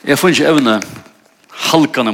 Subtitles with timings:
[0.00, 0.78] Jeg får ikke evne
[1.68, 2.12] halkan i.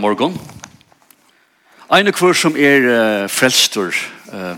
[1.95, 3.95] Ein kvar som er uh, frelstor,
[4.33, 4.57] uh,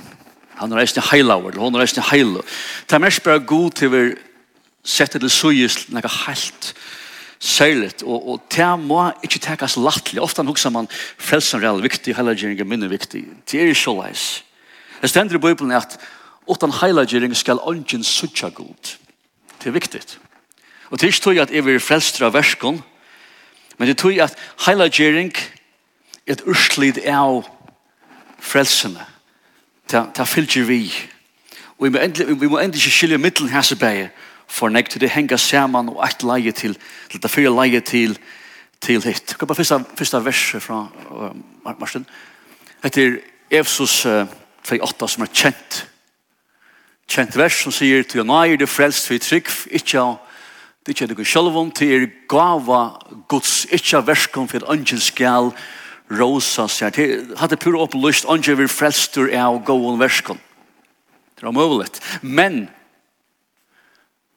[0.56, 2.40] han er eisne heilaver, eller hon er eisne heilo.
[2.88, 4.02] Det er mest bare god til vi
[4.80, 6.72] setter det suyes nekka heilt
[7.38, 10.22] særligt, og, og det må ikke tekas lattelig.
[10.24, 10.88] Ofta hukser man
[11.18, 13.26] frelsen er viktig, heilagjering er minne viktig.
[13.44, 14.42] Det er ikke leis.
[15.02, 16.00] Det stender i Bibelen at
[16.48, 18.96] utan heilagjering skal ongen sutja god.
[19.60, 20.00] Det er viktig.
[20.88, 22.80] Og det er ikke tog at jeg vil frelstra verskon,
[23.78, 24.34] Men det tog at
[24.66, 25.32] heilagjering
[26.26, 27.44] er et urslid av
[28.38, 29.04] frelsene.
[29.88, 30.82] Ta, ta fylgjer vi.
[31.78, 34.10] Og vi må endelig, vi må endelig ikke skilje middelen her seg
[34.48, 36.76] for nek til det henga saman og eit leie til,
[37.10, 38.18] til det fyrir leie til,
[38.80, 39.36] til hitt.
[39.36, 42.06] Hva er fyrsta, fyrsta verset fra uh, Marsten?
[42.84, 43.18] Etter
[43.50, 44.24] Efsos uh,
[44.64, 45.82] 2.8 som er kjent.
[47.08, 50.16] Kjent vers som sier, «Til å nøyer det frelst vi trygg, ikke av
[50.88, 52.78] Det er ikke noe om til er gava
[53.28, 55.50] Guds, ikke verskom for at ønsken skal
[56.08, 56.94] rosa seg.
[56.96, 60.38] Det hadde pur opplyst ønsken vil frelstur av gåen verskom.
[61.36, 61.90] Det er omøvelig.
[62.22, 62.70] Men,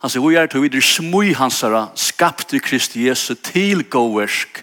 [0.03, 4.59] han sier, vi er til videre smui hansara, skapte Kristi Jesu til gåversk,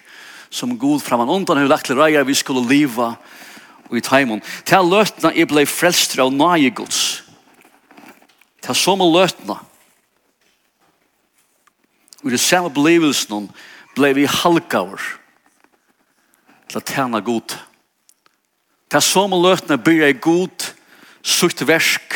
[0.53, 3.15] som god framan undan hur lagt til reier vi skulle liva
[3.89, 4.45] og i taimon.
[4.61, 7.01] Til løtna jeg blei frelstur av nage Guds.
[8.61, 9.57] Til som løtna,
[12.23, 13.47] Og det samme belevelsen
[13.95, 15.01] ble vi halvgaver
[16.69, 17.55] til å tjene god.
[18.89, 20.69] Det er som om løtene blir jeg god,
[21.21, 22.15] sutt versk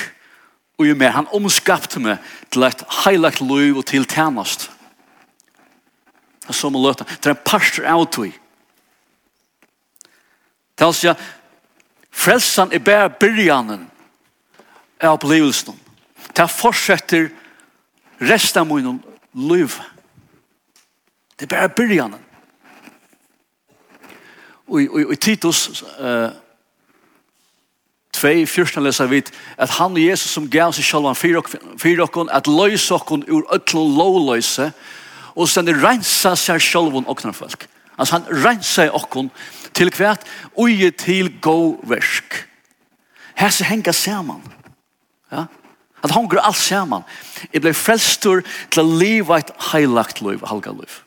[0.79, 2.17] og jo mer Han omskapte meg
[2.51, 4.69] til et heilagt liv og til tjenest.
[6.41, 7.09] Det er som om løtene.
[7.21, 8.33] Det er en parster av tog.
[10.73, 11.13] Det er altså,
[12.11, 13.85] frelsen er bare byrjanen
[14.99, 15.77] av opplevelsen.
[16.33, 17.29] Det er fortsetter
[18.19, 18.99] resten av min
[19.33, 19.77] liv.
[19.77, 19.92] Det
[21.44, 22.19] Det er bare byrjanen.
[24.67, 26.30] Og i Titus uh,
[28.16, 29.20] 2, 14 leser vi
[29.58, 33.98] at han og Jesus som gav seg selv for okken, at løys okken ur øtlån
[33.98, 34.71] lovløse,
[35.36, 37.67] og sen rensa seg selv om okken folk.
[37.98, 39.31] Altså han rensa okken
[39.75, 40.23] til hvert
[40.55, 42.48] uje til god versk.
[43.36, 44.39] Her så henger sammen.
[45.31, 45.45] Ja?
[46.04, 47.04] At han går alt sammen.
[47.54, 51.02] Jeg ble frelstur til å leve et heilagt liv, halga liv.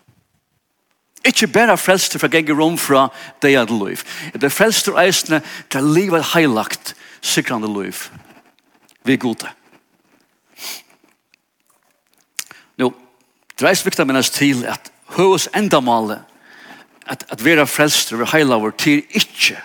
[1.26, 3.08] Ikke bare frelster fra genge rom fra
[3.42, 4.02] det er liv.
[4.32, 8.06] Det er frelster eisene til livet heilagt sikrande liv.
[9.04, 9.50] Vi er gode.
[12.78, 12.92] Nå,
[13.58, 16.22] det er viktig å minnes til at høres endamalet
[17.06, 19.58] at, at være frelster ved heilaver til ikke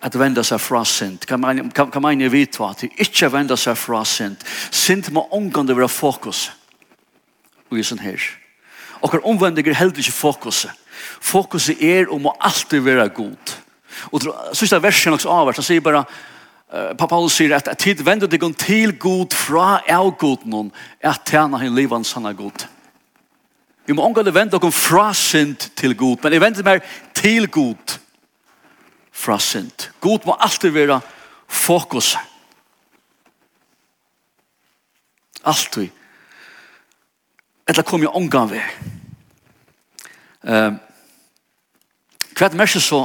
[0.00, 1.26] at venda seg fra sint.
[1.28, 4.44] Kan man, kan, kan vite at de ikke venda seg fra sint?
[4.70, 6.50] Sint må omgående være fokus.
[7.70, 8.20] Og i sånn her.
[9.00, 10.79] Og omvendinger heldig ikke fokuset
[11.20, 13.54] Fokuset er om å alltid være god.
[14.12, 16.04] Og sista versen også avhvert, han sier bare,
[16.72, 20.70] uh, Paulus sier at tid vender deg til god fra av god noen,
[21.02, 22.66] at tjene henne livet sanne god.
[23.86, 26.84] Vi må omgå vende deg fra synd til god, men jeg vender meg
[27.16, 27.98] til god
[29.10, 29.90] fra synd.
[30.00, 31.00] God må alltid være
[31.50, 32.20] fokuset.
[35.44, 35.88] Alltid.
[37.68, 38.62] Etter kom jeg omgang ved.
[40.44, 40.76] Uh,
[42.40, 43.02] Hva er det mest så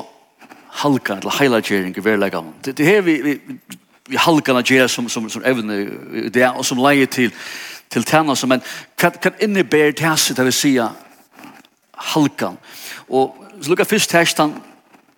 [0.80, 2.54] halka, eller heilagjering i verleggen?
[2.64, 3.34] Det, det er vi, vi,
[4.08, 5.76] vi halkan at gjøre som, som, som evne
[6.32, 7.34] det, og som leie til,
[7.92, 8.64] til tjena, som, men
[8.96, 10.72] hva, hva innebærer det her, det vil si
[12.14, 12.56] halkan?
[13.12, 14.56] Og så lukka først tekstan,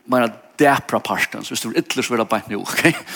[0.10, 3.14] men at depra parten, så hvis du er ytler, så er det bare nå, ok?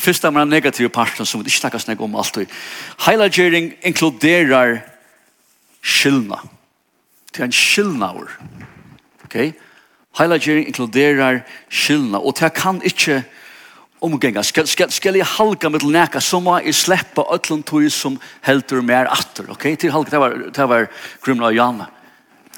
[0.00, 2.40] Først er man negative parten, som vi ikke snakker snakka om alt.
[3.04, 4.78] Heilagjering inkluderar
[5.84, 6.40] skillna.
[7.34, 8.38] Det er en skyldnaver.
[9.28, 9.42] Ok?
[10.18, 13.22] Heilagjering inkluderar skyldna, og det kan ikkje
[14.02, 14.42] omgenga.
[14.46, 18.82] Skal, skal, skal jeg halka mitt neka, så må jeg sleppa ötlund tog som heldur
[18.82, 19.70] mer atter, ok?
[19.78, 20.90] Til halka, det var, det var
[21.24, 21.88] grunna av Jana.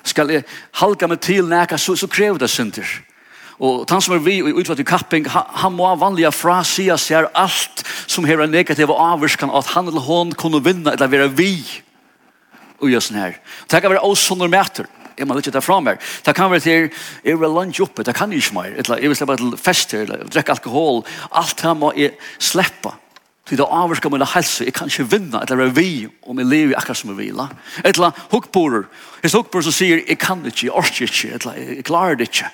[0.05, 0.47] Skal jeg
[0.81, 2.89] halka mitt til neka, så, så krever det synder.
[3.61, 6.97] Og han som er vi i utvatt i kapping, han, han må vanliga fra sida
[7.01, 11.13] seg alt som her er negativ og avvurskan, at han eller hon kunne vinna eller
[11.13, 11.53] være vi.
[12.81, 13.37] Og gjør sånn her.
[13.69, 14.89] Det kan være oss mæter
[15.21, 16.01] jeg må ikke ta fra meg.
[16.27, 16.89] Det kan være til,
[17.25, 18.73] jeg vil lunge oppe, det kan jeg ikke mer.
[18.73, 21.05] Jeg vil slippe til fester, eller drekke alkohol.
[21.37, 22.95] Alt det må jeg slippe.
[23.49, 26.77] Til det avvirker min helse, jeg kan ikke vinne, eller være vi, om jeg lever
[26.79, 27.41] akkurat som jeg vil.
[27.85, 28.85] Eller hukkborer,
[29.21, 32.51] hvis hukkborer som sier, jeg kan ikke, jeg orker ikke, eller jeg klarer det ikke.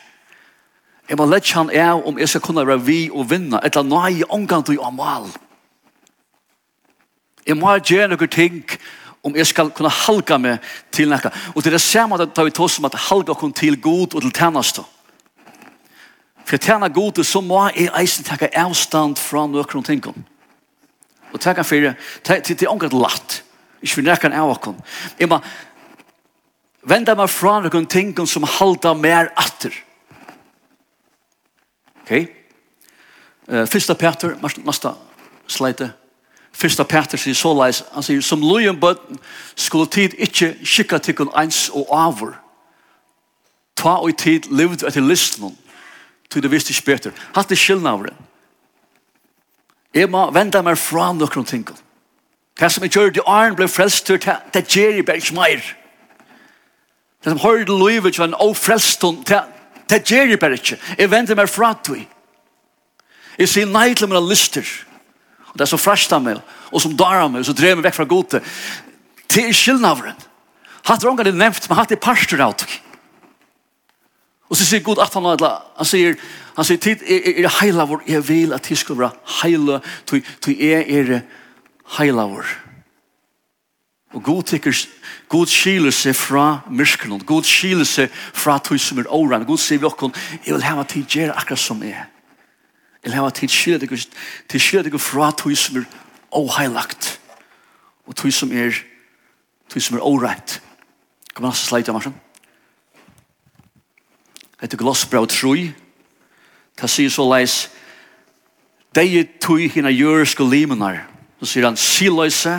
[1.08, 4.00] Jeg må lette han er om jeg skal kunne være vi og vinne, eller nå
[4.00, 5.28] er jeg omgang til å mal.
[7.46, 8.62] Jeg må gjøre noen ting,
[9.26, 11.32] om jeg skal kunne halga meg til nekka.
[11.54, 14.22] Og det er det samme at vi tar som at halga kun til god og
[14.22, 14.84] til tjeneste.
[16.46, 20.22] For tjena god, så må jeg eisen takke avstand fra nøkron tingene.
[21.32, 23.40] Og takke for det, det er omgått latt.
[23.82, 24.78] Ikke for nekka av okken.
[25.18, 25.40] Jeg må
[26.86, 29.74] vende meg fra noen tingene som halda mer atter.
[32.04, 32.14] Ok?
[33.50, 34.94] Uh, Fyrsta Peter, nasta
[35.50, 35.90] slide.
[36.56, 39.18] Fyrsta Peter sier så leis, han sier, som lojen bøtten
[39.54, 42.32] skulle tid ikke skikka tikkun eins og avur.
[43.76, 45.52] Ta og tid levd etter listen,
[46.32, 47.12] til det visste ikke bedre.
[47.36, 48.14] Hatt det skillna av det.
[49.94, 51.66] Jeg må vende meg fra noen ting.
[52.56, 55.60] Det som jeg gjør, det åren ble frelst, det gjør jeg bare ikke mer.
[57.20, 59.04] Det som hører det livet, det er en ofrelst,
[59.90, 60.80] det gjør jeg bare ikke.
[60.98, 62.06] Jeg vender meg fra til.
[63.38, 64.64] Jeg sier nei til mine lister.
[64.64, 64.95] Jeg
[65.58, 68.42] det som frashtar meg, og som darar meg, og så drev meg vekk fra gode,
[69.32, 70.18] det er skillnavren.
[70.86, 72.68] Hatt det ångan det nevnt, men hatt det parster av det.
[74.46, 76.14] Og så sier Gud at han har han sier,
[76.54, 79.10] han sier, tid er, er heila vår, jeg vil at tid skal være
[79.42, 81.10] heila, til jeg er
[81.98, 82.52] heila vår.
[84.14, 84.76] Og Gud tykker,
[85.28, 89.82] Gud skiler seg fra myrskene, Gud skiler seg fra tog som er åren, Gud sier
[89.82, 90.14] vi okkur,
[90.46, 92.06] jeg vil hava tid gjøre akkurat som jeg er
[93.06, 93.94] eller hava til skilja deg
[94.50, 95.86] til skilja deg fra tog som er
[96.34, 97.14] åheilagt
[98.06, 98.74] og tog som er
[99.70, 100.58] tog som er oreit
[101.32, 102.16] kan man altså sleita marsen
[104.60, 105.70] etter glossbrau troi
[106.76, 107.68] ta sier så leis
[108.96, 111.04] deg tog hina jøresko limenar
[111.38, 112.58] så sier han siløyse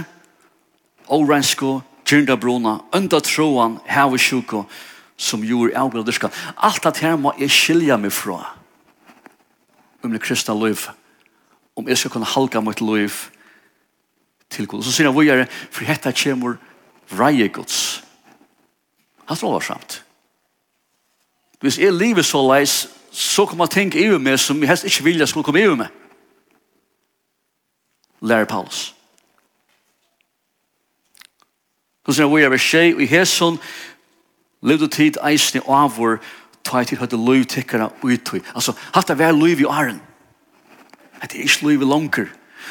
[1.11, 4.63] oreinsko Gjernda bruna, unda troan, hava sjuko,
[5.17, 6.29] som gjorde avgjørelska.
[6.63, 8.53] Alt at her må jeg skilja meg fra
[10.07, 10.87] om det kristna liv
[11.77, 13.13] om jeg skal kunne halka mitt liv
[14.49, 14.83] til Gud.
[14.83, 15.49] Så sier han hvor er det?
[15.71, 16.57] for dette kommer
[17.11, 18.03] vreie Guds.
[19.27, 20.03] Han tror det varsamt.
[21.59, 25.03] Hvis jeg lever så leis, så kan man tenke i meg som jeg helst ikke
[25.03, 25.87] vil jeg skulle komme i meg.
[28.21, 28.93] Lærer Paulus.
[32.05, 33.59] Så sier han hvor vågjere, vi skje i hesson
[34.61, 36.17] levde tid eisne avvår
[36.67, 38.41] ta i tid høyde løy tikkere uttøy.
[38.53, 40.01] Altså, hatt det vær løy i åren.
[41.21, 42.27] Det er ikke løy i langer.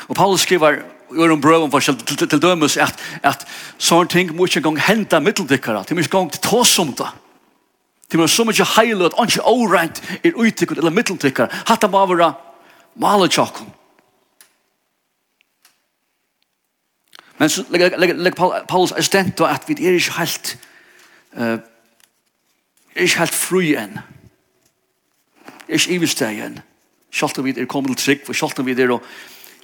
[0.08, 3.46] Og Paulus skriver i øren brøven for til, til, til dømes at, at
[3.78, 5.84] sånne ting må ikke engang hente middeltikkere.
[5.88, 7.08] De må ikke engang ta som det.
[8.12, 11.48] De må så mye heile at ikke årent er uttikkere eller middeltikkere.
[11.66, 12.32] Hatt det må være
[12.96, 13.72] maler tjokken.
[17.38, 20.56] Men så legger Paulus er stent at vi er ikke helt
[21.36, 21.58] uh,
[22.96, 23.98] er ikke helt fri enn.
[25.68, 26.60] Er ikke ivesteg enn.
[27.12, 28.92] Selv om vi er kommet til trygg, og selv om vi er,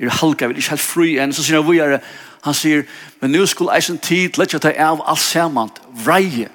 [0.00, 1.32] er halka, vi er ikke helt fri enn.
[1.32, 2.00] Så sier han er,
[2.44, 2.84] han sier,
[3.20, 5.70] men nå skulle eisen tid, lett jeg ta av alt sammen,
[6.04, 6.48] vreie.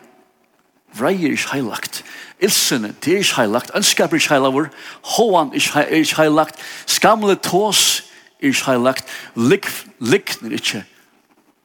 [0.97, 2.03] Vreie er ikke heilagt.
[2.41, 3.71] Ilsene, det er ikke heilagt.
[3.75, 4.75] Ønskap er ikke heilagt.
[5.15, 6.61] Håan er ikke heilagt.
[6.85, 8.03] Skamle tås
[8.41, 9.05] er ikke heilagt.
[9.35, 10.83] Likn er ikke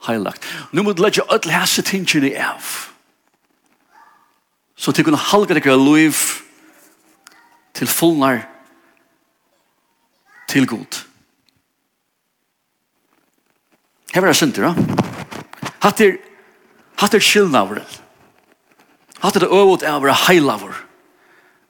[0.07, 0.49] heilagt.
[0.73, 2.92] Nå må du lette ødel hese tingene av
[4.83, 6.19] så til kunne halga deg liv
[7.77, 8.43] til fullnar
[10.51, 10.99] til god.
[14.13, 15.71] Her var det synder, da.
[15.87, 16.19] Hatt er,
[17.01, 17.81] hatt er skillnaver.
[19.23, 20.75] Hatt det øvåt av å være heilaver.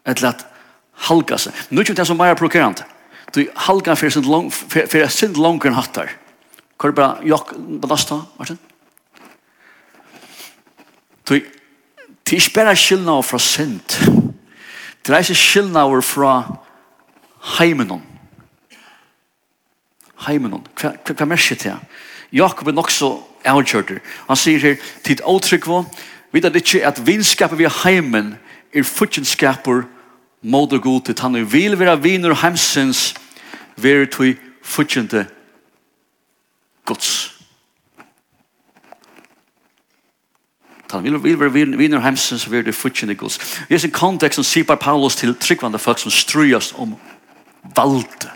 [0.08, 0.42] Etter at
[1.06, 1.54] halga seg.
[1.70, 2.82] Nå er det som bare er prokurant.
[3.32, 6.16] Du halga for sin lang, for, for sin langer enn hattar.
[6.80, 8.58] Hva er det bare jokk på lasta, Martin?
[11.28, 11.36] Du
[12.24, 13.80] Det er ikke bare skillnader fra synd.
[15.06, 16.32] Det er ikke skillnader fra
[17.58, 18.02] heimenon.
[20.26, 20.66] Heimenon.
[20.78, 21.74] Hva, hva, hva merker det?
[22.32, 23.98] Jakob er nok så avgjørter.
[24.28, 25.88] Han sier her, tid åtrykk var,
[26.32, 28.36] vet at ikke at vinskapet vi heimen
[28.72, 29.84] er futjenskaper
[30.42, 33.12] mod og god til han vil være viner heimsens
[33.76, 35.26] være til futjente
[36.84, 37.41] gods.
[40.92, 43.38] han vil, vil være vinner hemsen, så vil det fortjene gods.
[43.70, 46.96] I sin kontekst som sier Paulus til tryggvande folk som strøyast om
[47.76, 48.30] valde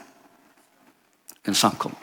[1.47, 1.99] en samkommer.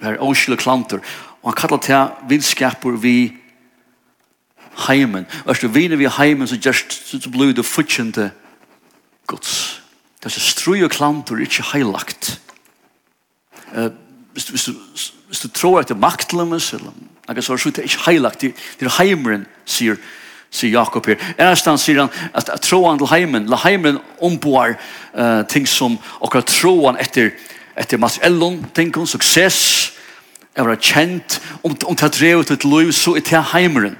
[0.00, 0.98] Det er åskille klanter,
[1.42, 3.36] og han kallar til vinskaper vi
[4.88, 5.26] heimen.
[5.44, 8.30] og Ørste viner vi heimen, så just så blir det fortjente
[9.26, 9.82] gods.
[10.22, 12.40] Det er strøy og klanter ikke heilagt.
[13.76, 13.90] Uh,
[14.32, 14.72] hvis, hvis, du,
[15.26, 16.92] hvis du tror at det er maktlømmes, eller
[17.28, 18.40] Akkurat så er det ikke heilagt.
[18.40, 19.96] Det er heimeren, sier,
[20.50, 21.20] sier Jakob her.
[21.38, 24.74] Ennastan sier han at, at troan til heimen, la heimen omboar
[25.14, 27.32] uh, ting som akkurat troen etter,
[27.78, 29.92] etter materiellen, ting om suksess,
[30.56, 33.98] er var kjent, om, om det er drevet et liv, så er det heimeren.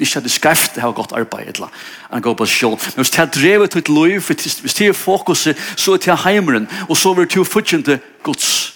[0.00, 1.68] Ikke at det skreft, det har gått arbeid, etla.
[2.12, 2.78] en går på sjål.
[2.78, 6.68] Men hvis det er drevet et liv, hvis det er fokuset, så er det heimeren,
[6.88, 8.74] og så vil det jo fortjente Guds.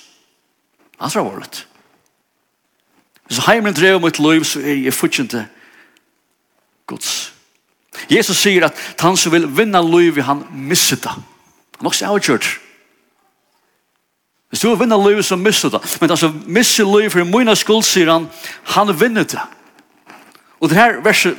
[1.00, 1.75] Han tror det var
[3.26, 5.46] Hvis heimen drev mitt liv, så er jeg fortjente
[6.86, 7.32] Guds.
[8.10, 11.10] Jesus sier at han som vil vinna liv, han misser det.
[11.78, 12.48] Han er også avgjørt.
[14.50, 15.80] Hvis du vil vinne liv, så misser det.
[16.00, 18.28] Men han som misser liv for min skuld, sier han,
[18.76, 19.42] han vinner det.
[20.60, 21.36] Og det her verset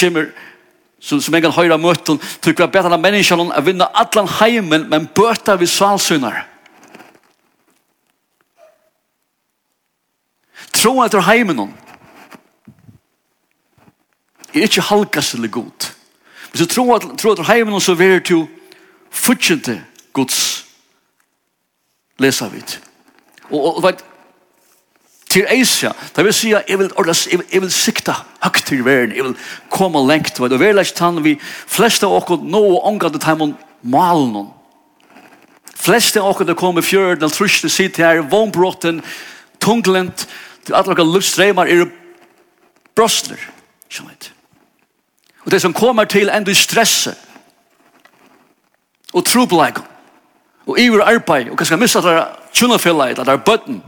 [0.00, 0.32] kommer
[1.00, 4.88] som, som en gang høyre møten, tykker jeg bedre av menneskene å vinne alle heimen,
[4.90, 6.42] men bøter vi salsynar.
[10.80, 11.74] Tro at du heimen noen.
[14.54, 15.90] Er ikke halkas eller god.
[16.50, 18.46] Hvis du tror at, tror at du heimen noen, så vil du
[19.10, 19.76] fortjente
[20.16, 20.66] gods
[22.18, 22.78] lesa vid.
[23.50, 23.92] Og, og og
[25.30, 28.64] til Asia, da vil si at jeg vil, ordas, jeg vil, jeg vil sikta høgt
[28.66, 29.36] til verden, jeg vil
[29.70, 31.36] komme lengt, vet, og vi er lagt han, vi
[31.70, 34.48] fleste av oss nå og omgat det heimen malen noen.
[35.70, 39.04] Fleste av oss det kommer fjøren, den truste sitt her, vannbrotten,
[39.62, 40.26] tunglent,
[40.66, 41.86] til alle dere luftstremer er
[42.96, 43.40] brostner,
[43.90, 44.30] Skjønner
[45.44, 47.16] Og det som kommer til endur stresset,
[49.12, 49.78] og trobleik,
[50.66, 53.82] og iver arbeid, og kanskje missa der tjunafella, der bøtten,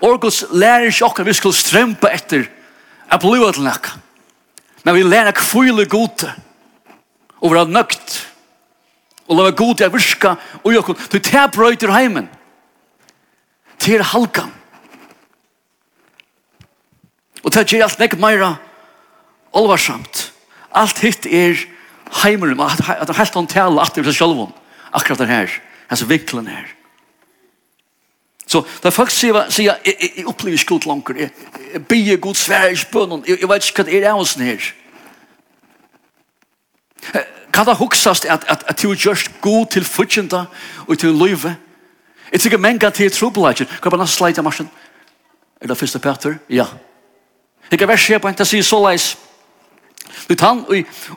[0.00, 2.44] Orgos lærer ikke okkar vi skulle strempa etter
[3.10, 3.94] a bliva til nekka.
[4.84, 6.30] Men vi lærer kvile gode
[7.40, 8.16] og være nøgt
[9.26, 10.98] og lave gode at virka og jokkon.
[11.12, 12.28] Du tar brøyter heimen.
[13.78, 14.52] Til halkan.
[17.46, 18.56] Og det gjør alt nekk meira
[19.54, 20.32] olvarsamt.
[20.74, 21.60] Alt hitt er
[22.22, 24.54] heimeren, at det er helt håndtale at det er selv om
[24.92, 25.52] akkurat den her,
[25.88, 26.66] hans vinklen her.
[28.46, 31.30] Så da folk sier, sier jeg, jeg, jeg opplever ikke godt langer, jeg,
[31.72, 34.34] jeg bier god svære i spønnen, jeg, jeg vet ikke hva det er av oss
[34.38, 34.66] her.
[37.54, 40.44] Kan det huksast at, at, at du gjør god til fortjenta
[40.86, 41.56] og til løyve?
[42.32, 43.70] Jeg tykker menn kan til trobelager.
[43.82, 44.68] Kan bare slide av marsjen?
[45.60, 46.38] Er det første Peter?
[46.50, 46.66] Ja.
[46.66, 46.95] Ja.
[47.70, 49.16] Jeg kan skje på en til å si så leis.
[50.28, 50.64] Du tann,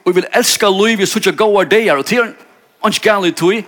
[0.06, 2.34] og vil elska liv i suttja goa deir, og til
[2.84, 3.64] han ikke gale tui.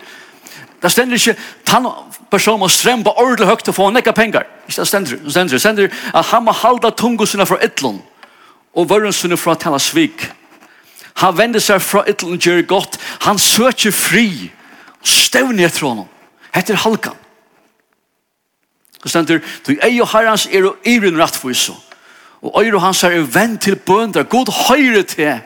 [0.82, 1.88] Det stender ikke tann
[2.32, 4.48] person må strempa ordelig høgt og få nekka pengar.
[4.68, 8.00] Ikke det stender, det stender, det stender at han må halda tungu sinna fra ytlun
[8.74, 10.30] og vörun sinna fra tala svik.
[11.22, 12.98] Han vender seg fra ytlun og gjør godt.
[13.28, 14.52] Han søker fri
[15.02, 16.08] og stevni etter honom.
[16.56, 17.18] Hette halkan.
[19.04, 21.74] Det stender, du ei og herrans er og irin rattfysu.
[22.42, 24.24] Og øyre hans er venn til bønder.
[24.24, 25.42] God høyre til.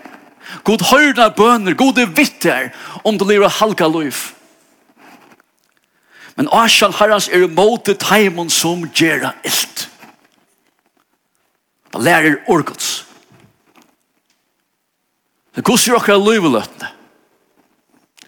[0.63, 1.75] God høyre bønder.
[1.75, 2.69] God er vitter
[3.03, 4.15] om du lever halka liv.
[6.35, 9.89] Men Asjan herrans er imot det teimen som gjerra ilt.
[11.93, 13.05] Han lærer orgods.
[15.55, 16.91] Det gos er okkar løyveløtene.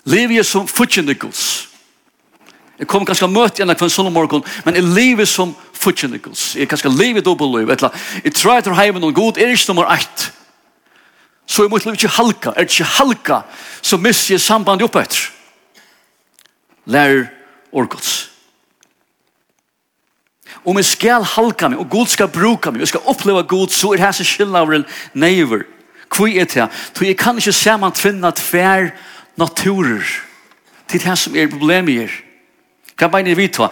[0.08, 1.67] Liv er som futjende gos.
[2.78, 6.52] Jeg kom kanskje å møte igjen kvann sånn morgen, men jeg lever som fortjennikels.
[6.60, 7.72] Jeg kanskje lever dobbeltliv.
[7.72, 10.28] Jeg tror jeg tar heimen og god er ikke nummer ett.
[11.48, 12.54] Så jeg måtte ikke halka.
[12.54, 13.42] Er det ikke halka,
[13.82, 15.30] så mister jeg sambandet oppe etter.
[16.86, 17.30] Lærer
[17.72, 18.30] orgods.
[20.68, 23.74] Om jeg skal halka meg, og god skal bruka meg, og jeg skal oppleva god,
[23.74, 25.66] så er hans skillnavren neiver.
[26.14, 26.70] Hvor er det?
[26.94, 28.92] Så jeg kan ikke se saman tvinna tver
[29.38, 30.06] naturer.
[30.88, 32.27] til det som er problemet her.
[32.98, 33.70] Hva mener vi ta?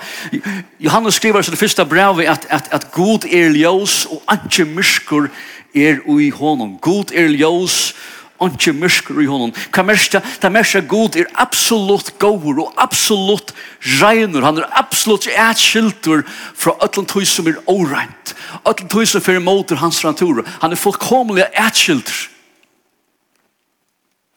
[0.79, 5.29] Johannes skriver i det første brevet at, at, at god er ljøs og ikke mysker
[5.75, 6.77] er ui honom.
[6.77, 7.95] God er ljøs
[8.37, 9.53] og ikke mysker i honom.
[9.73, 10.21] Hva mersker?
[10.41, 13.53] Det mersker god er absolutt gåur og absolutt
[14.01, 14.45] regner.
[14.45, 18.35] Han er absolutt etskiltur fra ötlen tøy som er åreint.
[18.61, 20.43] Ötlen tøy som fyrir måter hans natur.
[20.61, 22.27] Han er fullkomlig etskiltur.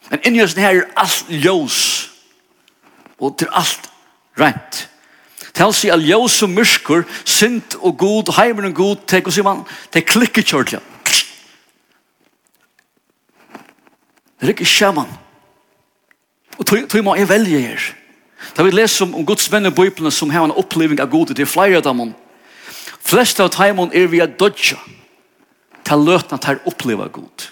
[0.09, 2.09] Men inni oss her er alt ljøs.
[3.19, 3.91] Og til alt
[4.41, 4.89] rent.
[5.55, 9.65] Tal sig all ljós og myrskur, synd og god, heimer og god, tek og siman,
[9.93, 10.81] tek klikker kjørtja.
[14.39, 15.11] Det er ikke sjaman.
[16.59, 17.89] Og tog må jeg velge her.
[18.57, 21.35] Da vi leser om, om Guds menn i Bibelen som har en oppleving av god,
[21.35, 22.15] det er flere av dem.
[23.03, 24.79] Flest av dem er vi dødja
[25.89, 27.49] til løtene til å oppleve god.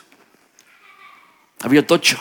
[1.56, 2.18] Det er vi at dodja.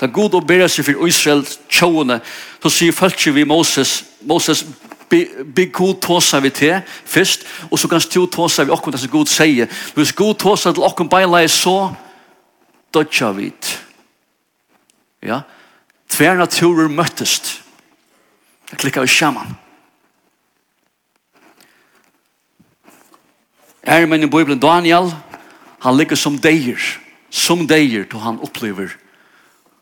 [0.00, 2.20] Da god og ber seg for Israel tjående,
[2.62, 4.64] så sier folk vi Moses, Moses,
[5.08, 9.10] be god tåsa vi til først, og så kan du tåsa vi okkur det som
[9.10, 9.66] god sier.
[9.94, 11.94] Hvis god tåsa til okkur beinleie så,
[12.94, 13.52] dødja vi
[15.22, 15.40] Ja,
[16.08, 17.62] tver naturer møttest.
[18.70, 19.56] Jeg klikker vi sjaman.
[23.82, 25.10] Her er menn i Bibelen Daniel,
[25.80, 26.78] han ligger som deir,
[27.30, 28.94] som deir, då han opplever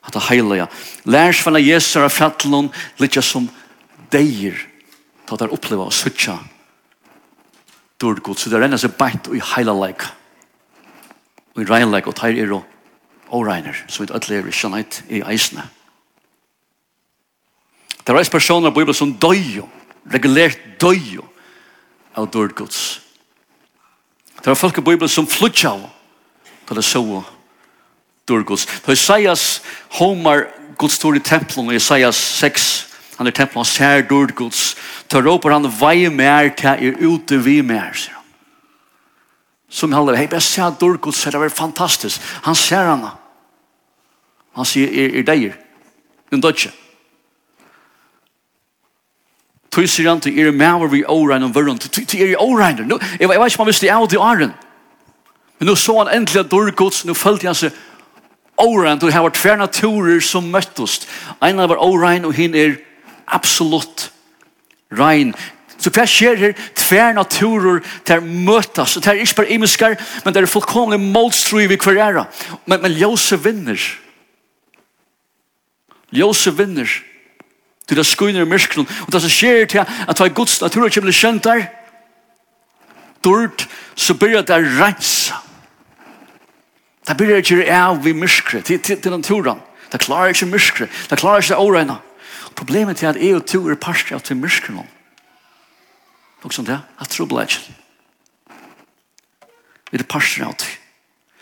[0.06, 0.68] at det heilige.
[1.04, 2.70] Lærs fra Jesus og fjattelen
[3.02, 3.48] litt som
[4.12, 4.54] deir
[5.26, 6.38] til at det opplever og søtja
[7.98, 10.02] god, Så det renner seg bætt og i heila leik,
[11.54, 12.64] og i rein leik, og teir er og
[13.30, 15.64] åreiner, så vi alle er i kjennhet i eisene.
[18.06, 19.62] Det er personer i Bibelen som døy
[20.12, 21.18] regulert døy
[22.14, 23.00] av dårgods.
[24.38, 25.88] Det er folk i Bibelen som flytja av
[26.68, 27.02] til det så
[28.26, 28.66] Durgus.
[28.86, 29.62] Da Isaias
[29.98, 30.46] homar
[30.78, 34.74] Guds stor i templen, i Isaias 6, han er templen, han ser Durgus,
[35.08, 38.24] da råper han vei mer til er ute vi mer, sier han.
[39.68, 42.20] Som heller, hei, jeg ser Durgus, det var fantastisk.
[42.44, 43.14] Han ser henne.
[44.56, 45.56] Han sier, er, er deier,
[46.32, 46.72] en dødje.
[49.72, 52.78] Tui sier han til, er maver vi årein og vørren, til er i årein,
[53.20, 54.54] jeg vet ikke om han visste, av til åren.
[55.58, 57.76] Men nå så han endelig at Durgus, nå følte han seg,
[58.58, 61.02] Åren, du har vært tver naturer som møttes.
[61.44, 62.78] En var åren, og hin er
[63.26, 64.10] absolutt
[64.96, 65.34] rein.
[65.76, 66.54] Så hva skjer her?
[66.76, 68.96] Tver naturer der møtes.
[68.96, 72.24] Det er ikke bare imenskar, men det er fullkomlig målstrøy vi hver æra.
[72.66, 73.80] Men, men ljøse vinner.
[76.16, 76.88] Ljøse vinner.
[77.86, 78.88] Du det skuiner i myrskron.
[79.06, 81.66] Og det som skjer til at det er gods naturer som blir kjent der,
[83.24, 85.42] dørt, så byrjar det rensa.
[87.06, 89.60] Det blir ikke av vi myskre til, til, til naturen.
[89.92, 90.88] Det klarer ikke myskre.
[91.10, 91.98] Det klarer ikke årene.
[92.56, 94.86] Problemet er at jeg og to er parster av til myskre nå.
[96.42, 98.56] Og sånn det, jeg tror det ikke.
[99.90, 100.74] Vi er parster av til.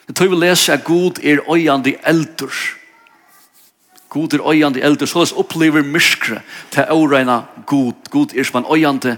[0.04, 2.52] Det tror vi leser at Gud er øyende eldur.
[4.14, 5.06] Gud er øyende eldre.
[5.06, 7.97] Så opplever myskre til årene Gud.
[8.11, 9.16] Gud er som en øyende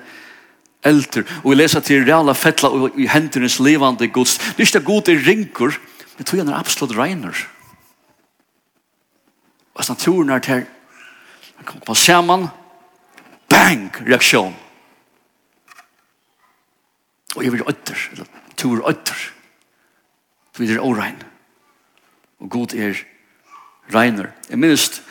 [0.85, 1.25] eldre.
[1.45, 4.39] Og vi leser til reala fettla i hendernes levande gods.
[4.39, 5.75] Det er ikke god er ringur,
[6.17, 7.47] Vi tror han er absolutt regner.
[9.77, 10.65] Og så turen er til
[11.57, 12.49] han kom på sammen
[13.49, 14.55] bang reaksjon.
[17.37, 19.17] Og jeg vil øtter, eller tur øtter.
[20.53, 21.19] Så vi er årein.
[22.41, 22.97] Og god er
[23.93, 24.33] reiner.
[24.51, 25.03] Jeg minnes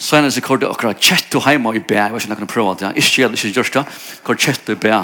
[0.00, 2.38] Så Sveinens i kortet akkurat kjett og heima i bæ, jeg vet ikke om jeg
[2.38, 3.82] kan prøve det, ikke gjeld, ikke gjørst det,
[4.40, 5.00] kjett og bæ.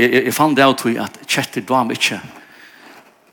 [0.00, 2.18] Jeg fann det av tog at kjett i dvam ikke,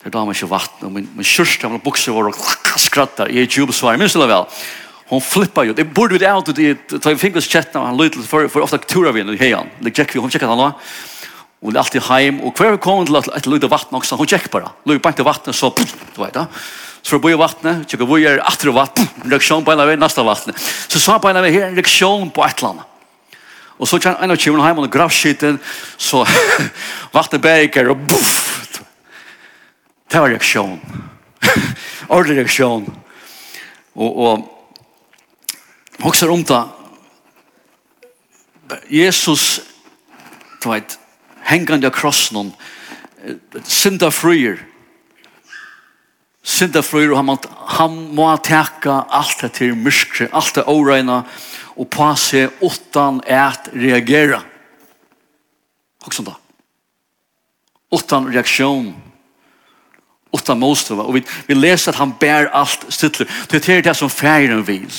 [0.01, 2.33] Det er damer ikke vatten, og min, min kjørste, min bukser var
[2.81, 3.29] skrattar.
[3.29, 4.47] Jeg er ikke i jubelsvar, minst det vel.
[5.11, 5.73] Hon flippar ju.
[5.77, 9.11] Det borde vi det out det tar fingers chatta han lite for, for ofta tura
[9.11, 9.69] vi i heian.
[9.79, 10.73] Det checkar vi hon checkar han var,
[11.61, 14.49] og det er alltid heim, og hver kom till att lite vatten også, Hon tjekk
[14.51, 14.71] bara.
[14.85, 15.69] Lite på til vatten så
[16.15, 16.47] du vet da,
[17.03, 19.07] Så for å för boje vattnet, checkar vi är åter vatten.
[19.25, 20.53] reaksjon på en nästa vatten.
[20.87, 22.79] Så sa på en av här en reaksjon på ett land.
[23.77, 25.59] Og så kjenner en av tjuvarna hem og gravskiten
[25.97, 26.25] så
[27.11, 28.60] vattnet beker, og buff
[30.11, 30.79] Det var reaksjon.
[32.11, 32.87] Ordentlig reaksjon.
[33.95, 34.49] Og, og
[36.03, 36.63] også om det.
[38.91, 39.61] Jesus,
[40.63, 40.97] du vet,
[41.47, 42.51] hengande av krossen,
[43.63, 44.59] synda fryer.
[46.43, 47.37] Synda fryer, og han,
[47.77, 51.21] han må teka alt det til myskre, alt det åreina,
[51.79, 54.41] og passe åttan ät reagera.
[56.03, 56.35] Hokser om det.
[57.95, 58.91] Åttan reaksjon.
[58.91, 59.10] Reaksjon
[60.33, 61.01] utan motstånd.
[61.01, 63.29] Och vi, vi läser att han bär allt stittler.
[63.49, 64.91] Det är det som färgen vill.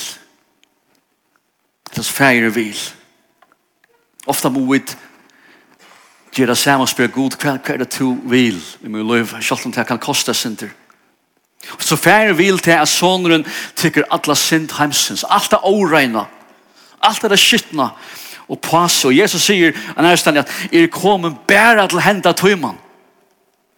[1.89, 2.77] Det som färgen vill.
[4.25, 4.81] Ofta må vi
[6.35, 9.35] göra samma spør god hva er det du vil i min liv.
[9.41, 10.69] Selv om det kan kosta synder.
[11.79, 15.25] Så färgen vil til at sonen tycker alla synd hemsens.
[15.29, 16.25] Alt er oregna.
[17.01, 17.89] Alt er skittna.
[18.47, 19.05] Och pass.
[19.05, 22.77] Och Jesus säger nästan att er kommet bära til henda tøyman.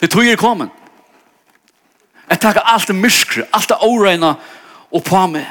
[0.02, 0.70] Det tøy er kommet.
[2.30, 4.36] Jeg takker alt det myskre, alt det åregna
[4.92, 5.46] og på meg.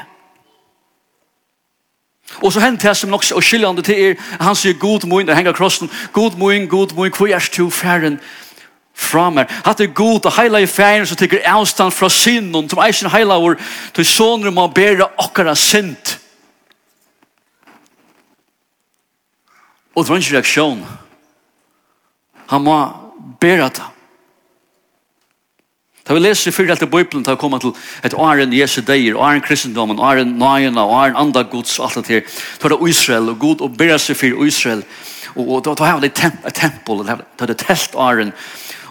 [2.41, 5.35] Og så hendt det som nok og skillende til er, han sier god moin, det
[5.37, 8.19] henger krossen, god moin, god moin, hvor er du færen
[8.95, 9.51] fra meg?
[9.65, 13.37] Hatt er god og heila i færen som tykker avstand fra sinnen, som eisen heila
[13.39, 13.59] vår,
[13.93, 16.17] til sånne må bære okkara sint.
[19.95, 20.87] Og det var en reaksjon.
[22.51, 22.79] Han må
[23.39, 23.94] bære det.
[26.05, 27.71] Da vi leser fyrir alt i Bibelen, da vi kommer til
[28.05, 32.21] et åren Jesu deir, åren kristendommen, åren nøyena, åren andre gods, alt det her.
[32.61, 34.83] Da er det Israel, og Gud oppbærer seg for Israel.
[35.35, 38.33] Og da har vi et tempel, da er det telt åren.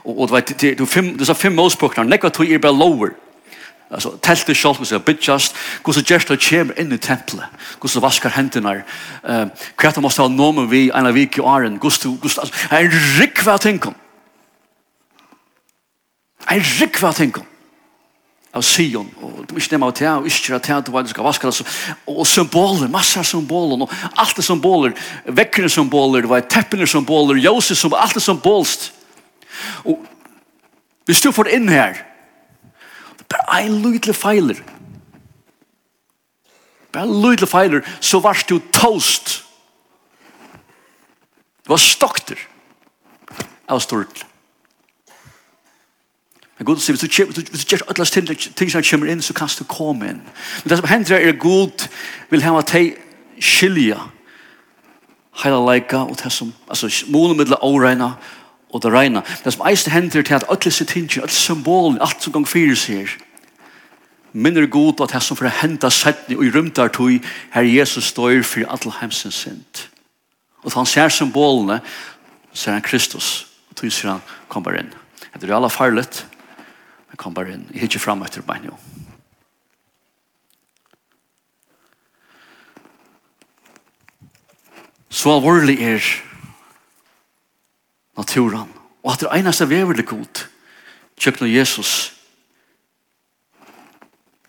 [0.04, 0.84] Og du vet, du
[1.18, 3.14] disse fem målspråkene, nekva tog er bare lover.
[3.94, 7.46] Altså, telt er just go bytjast, hvordan gjerst og kjem inn i tempelet,
[7.78, 8.80] hvordan vaskar hendene,
[9.22, 12.98] hva er måste ha nomen vi, en av vik i åren, go hvordan, hvordan, hvordan,
[12.98, 14.03] hvordan, hvordan, hvordan,
[16.50, 17.46] en rikva tinkom
[18.54, 21.26] av Sion, og du ikke nema av te, og ikke av te, du var skal
[21.26, 21.64] vaska det,
[22.06, 24.94] og symboler, masse av symboler, og alt er symboler,
[25.26, 28.92] vekkene symboler, det var teppene symboler, jose som, alt er symbolst.
[29.82, 30.04] Og
[31.08, 31.98] hvis du får inn her,
[33.18, 34.60] det er bare en lydelig feiler,
[36.94, 39.40] bare en lydelig feiler, så var du toast,
[41.64, 42.38] du var stokter,
[43.66, 44.22] av stort.
[46.58, 48.06] Men Gud sier, hvis du gjør alle
[48.56, 50.20] ting som kommer inn, så kan du komme inn.
[50.62, 51.88] Men det som hender er Gud
[52.30, 52.92] vil ha at de
[53.42, 53.98] skilja
[55.42, 58.14] heila leika og det som, altså, målet det åreina
[58.70, 59.22] og det reina.
[59.44, 62.78] Det som eist hender til at alle sitt ting, alle symbolen, alt som gang fyrir
[62.78, 63.10] sier,
[64.32, 67.18] minner Gud at det som for å henda setni og i rymtar tog,
[67.54, 69.88] her Jesus står for alle hemsens sint.
[70.62, 71.80] Og han ser symbolene,
[72.52, 74.94] ser han Kristus, og tog sier han, kom bare inn.
[75.34, 76.24] Det er alle farligt,
[77.14, 77.68] Jeg kom bare inn.
[77.70, 78.74] Jeg hittir fram etter meg nå.
[85.14, 86.02] Så alvorlig er
[88.18, 88.66] naturen.
[89.06, 90.42] Og at det eneste vever det god,
[91.14, 91.94] kjøkken av Jesus.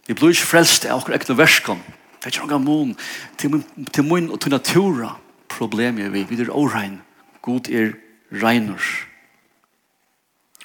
[0.10, 1.95] Vi blir ikke frelst av akkurat ekne verskene.
[2.17, 2.97] Det er ikke noen mån
[3.38, 5.13] til min, og til natura
[5.54, 6.25] problemet vi.
[6.25, 7.04] Vi er årein.
[7.45, 7.93] God er
[8.34, 8.82] regner.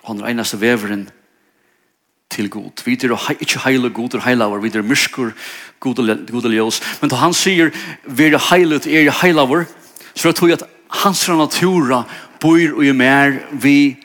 [0.08, 1.10] Han er eneste veveren
[2.30, 2.84] til god.
[2.84, 5.32] Vi er ikke heile god og heilaver, vi er myrskur
[5.80, 6.80] god og ljøs.
[7.00, 7.70] Men da han sier,
[8.06, 9.64] vi er heilet er heilaver,
[10.14, 10.68] så tror jeg at
[11.02, 12.04] hans natura
[12.40, 13.96] bor og er mer vi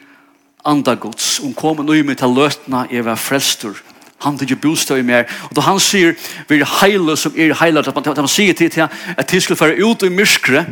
[0.65, 1.37] anda gods.
[1.43, 3.77] Hun kom og nøy til løtna, i hver frelstur.
[4.23, 5.27] Han tog bostad i mer.
[5.49, 6.15] Og da han sier,
[6.49, 9.57] vi er heile som er heile, at man, man sier til til at de skulle
[9.57, 10.65] fære ut i myrskre,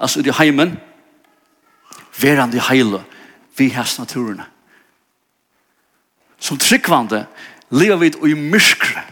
[0.00, 0.76] altså ut i heimen,
[2.20, 3.02] verand i heile,
[3.56, 4.44] vi hans naturene.
[6.38, 7.26] Som tryggvande
[7.70, 9.02] lever vi i myskre.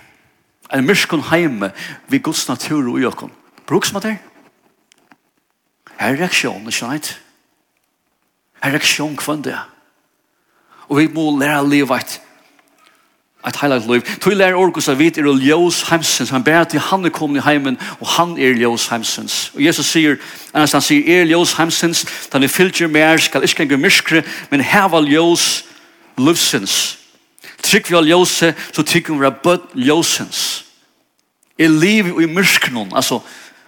[0.74, 1.70] En myskon heime
[2.08, 3.30] vi Guds natur og jøkken.
[3.66, 4.16] Bruks med det?
[5.98, 7.20] Her er reaksjonen, ikke sant?
[8.62, 9.58] Her er reaksjonen kvann det.
[10.88, 12.20] Og vi må lære å leve et
[13.46, 14.02] et heilat liv.
[14.20, 16.32] Tui lær orgus av vit er ljós heimsins.
[16.34, 19.52] Han ber til han er komin i heimen, og han er ljós heimsins.
[19.54, 20.16] Og Jesus sier,
[20.52, 24.64] annars han sier, er ljós heimsins, da vi fylgjer mer, skal ikke genge myskre, men
[24.66, 25.62] heva ljós
[26.18, 26.98] livsins.
[27.66, 30.42] Trygg vi av ljøse, så trygg vi av bøtt ljøsens.
[31.58, 33.22] I liv og i mørkenen, altså,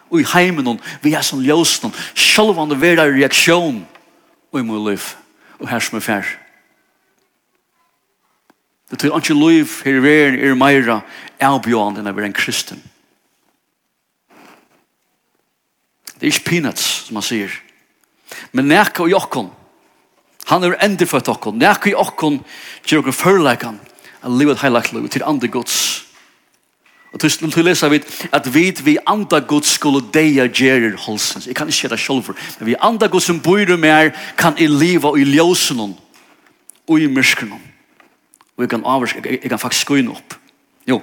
[0.08, 3.80] og i heimen, vi er som ljøsen, selv om det er en reaksjon,
[4.52, 5.02] og i min liv,
[5.58, 6.36] og her som er fær.
[8.88, 11.00] Det tror ikke liv her i verden er meira
[11.44, 12.80] avbjørende enn å være en kristen.
[16.16, 17.52] Det er ikke peanuts, som man sier.
[18.52, 19.50] Men nekka og jokken,
[20.48, 22.40] han er endefødt okken, nekka i okken,
[22.88, 23.76] gjør okken førleikan,
[24.24, 26.04] at livet heilagt liv, til andre gods.
[27.12, 28.02] Og til til lesa vi
[28.32, 31.46] at vi vi andre gods skulle deia gerir holsens.
[31.46, 34.66] Jeg kan ikke gjøre det selv, men vi andre gods som bor mer kan i
[34.66, 35.96] liva og i ljósen
[36.88, 37.52] og i myrsken
[38.58, 40.34] og jeg kan avvarska, jeg, jeg kan faktisk gå opp.
[40.88, 41.00] Jo.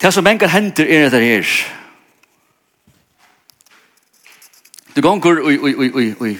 [0.00, 1.46] Det som mengar hender er det her.
[4.96, 6.36] Du gonger, oi, oi, oi, oi, oi,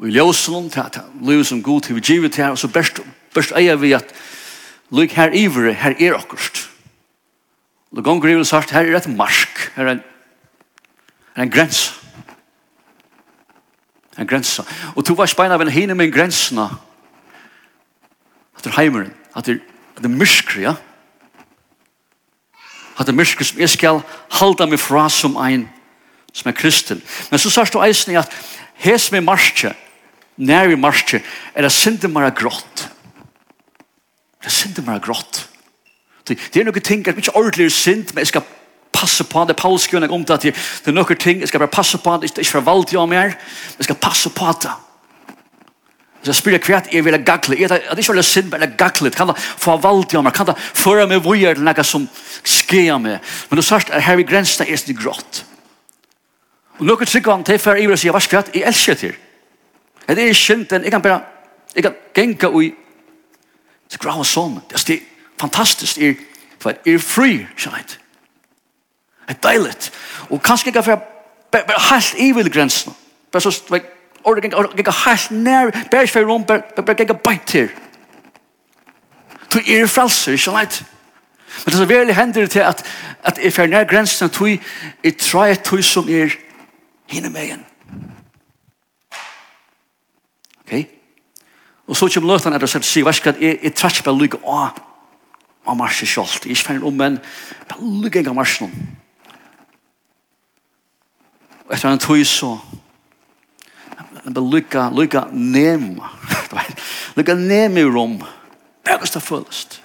[0.00, 3.00] Og i ljøsen, det er livet som god til vi givet her, og så best,
[3.34, 4.14] best eier vi at
[4.90, 6.70] lyk her ivre, her er akkurst.
[7.92, 10.04] Og gong grivet sagt, her er et marsk, her er en,
[11.34, 12.00] her er en grens.
[14.18, 14.62] En grensa.
[14.96, 16.66] Og to var speina av en hene med en grensna.
[18.56, 19.60] At det er heimeren, at det
[20.04, 20.74] er myskri, ja.
[22.98, 24.02] At det er myskri som jeg skal
[24.40, 25.68] halda meg fra som ein,
[26.32, 27.02] som er kristen.
[27.30, 28.32] Men så sagt du eisen i at
[28.80, 29.74] hes med marskje,
[30.40, 31.20] nær i marsje,
[31.54, 32.86] er det sinde mara grått.
[34.40, 35.44] Det er sinde mara grått.
[36.26, 38.46] Det er noen ting, det er ikke ordentlig sint, men jeg skal
[38.94, 39.56] passe på det.
[39.58, 40.54] Paul skriver om det, det
[40.86, 43.34] er noen ting, jeg skal bare passe på det, det er ikke forvalte jeg mer,
[43.34, 44.76] men jeg skal passe på det.
[46.20, 47.56] Så spyr jeg kvært, jeg vil ha gagle.
[47.56, 49.10] Jeg er ikke veldig synd, men jeg gagle.
[49.10, 50.34] Kan det forvalte jeg meg?
[50.36, 52.04] Kan det føre meg vujer til noe som
[52.44, 53.24] skjer meg?
[53.48, 55.40] Men du sørst, her i grensen er det grått.
[56.76, 59.16] Og noen tryggvann til før jeg vil si, hva skvært, jeg elsker til.
[60.16, 60.82] Det er skjønten.
[60.84, 61.20] Jeg kan bare,
[61.74, 62.72] jeg kan genka ui
[63.90, 64.60] til grava sånn.
[64.70, 65.04] Det er
[65.40, 65.98] fantastisk.
[65.98, 66.14] Er,
[66.60, 67.96] for er fri, skjønt.
[69.28, 69.90] Det er deilig.
[70.30, 71.06] Og kanskje ikke for
[71.52, 72.94] bare helt i vil grensen.
[73.32, 74.44] Bare så, like, Ordet
[74.76, 77.70] gikk helt nær, bare ikke for rom, bare gikk beit her.
[79.48, 80.82] Du er frelser, skjønner leit.
[81.64, 82.84] Men det som veldig hender til at,
[83.24, 84.40] at jeg fer nær grensen, at
[85.04, 86.36] jeg tror jeg tog som er
[87.08, 87.64] hinne med igjen.
[91.90, 94.40] Og så kommer løtene etter å si, hva skal jeg, jeg tror ikke bare lykke
[94.46, 94.78] av
[95.66, 96.40] av marsje selv.
[96.44, 97.18] Jeg er ikke ferdig om, men
[97.68, 98.72] bare lykke en av marsjen.
[101.66, 102.54] Og etter en tog så,
[104.24, 106.10] bare lykke, lykke nemme.
[107.18, 108.18] Lykke nemme i rom.
[108.84, 109.80] Det er det følest.